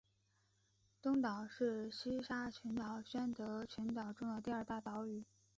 [0.99, 5.25] 东岛是西沙群岛宣德群岛中的第二大的岛屿。